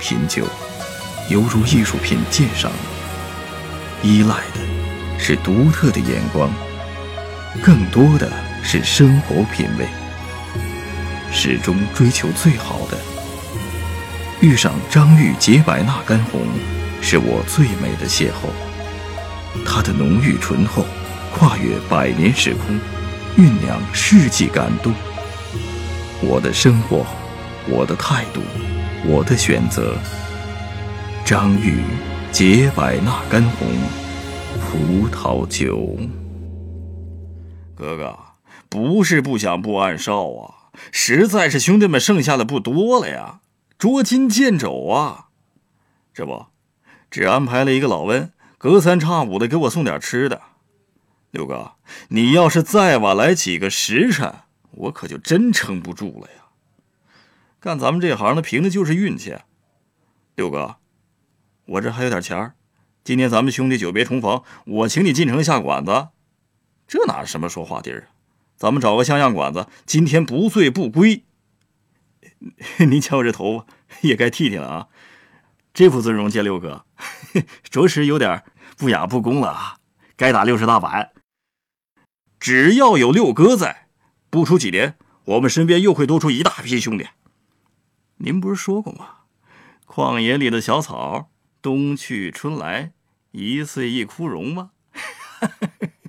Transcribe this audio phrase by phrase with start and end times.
[0.00, 0.46] 品酒，
[1.28, 2.72] 犹如艺术品鉴赏，
[4.02, 4.60] 依赖的
[5.18, 6.50] 是独特的眼光，
[7.62, 8.32] 更多的
[8.62, 9.86] 是生活品味，
[11.30, 12.98] 始终追求最好的。
[14.40, 16.40] 遇上张裕洁白纳干红，
[17.02, 18.48] 是我最美的邂逅。
[19.66, 20.86] 它的浓郁醇厚，
[21.32, 22.80] 跨越百年时空，
[23.36, 24.94] 酝酿世纪感动。
[26.22, 27.04] 我的生活，
[27.68, 28.40] 我的态度，
[29.06, 29.96] 我的选择。
[31.24, 31.82] 张裕
[32.32, 33.68] 洁白纳干红
[34.60, 35.96] 葡萄酒。
[37.74, 38.18] 哥哥，
[38.68, 40.54] 不是不想不暗哨啊，
[40.92, 43.40] 实在是兄弟们剩下的不多了呀，
[43.78, 45.28] 捉襟见肘啊。
[46.12, 46.46] 这不，
[47.10, 50.42] 只安排了一个老温，隔三差五的给我送点吃的。
[51.30, 51.72] 六哥，
[52.08, 54.34] 你要是再晚来几个时辰，
[54.72, 56.49] 我可就真撑不住了呀！
[57.60, 59.36] 干咱们这行的，凭的就是运气。
[60.34, 60.76] 六哥，
[61.66, 62.54] 我这还有点钱儿，
[63.04, 66.08] 今天咱们兄弟久别重逢，我请你进城下馆子。
[66.88, 68.08] 这哪是什么说话地儿啊？
[68.56, 71.24] 咱们找个像样馆子，今天不醉不归。
[72.88, 73.66] 您瞧我这头发，
[74.00, 74.88] 也该剃剃了啊！
[75.74, 76.86] 这副尊容见六哥，
[77.68, 78.42] 着实有点
[78.78, 79.76] 不雅不恭了啊！
[80.16, 81.12] 该打六十大板。
[82.38, 83.88] 只要有六哥在，
[84.30, 87.06] 不出几年，我们身边又会多出一大批兄弟。
[88.22, 89.20] 您不是说过吗？
[89.86, 91.30] 旷野里的小草，
[91.62, 92.92] 冬去春来，
[93.30, 94.72] 一岁一枯荣吗？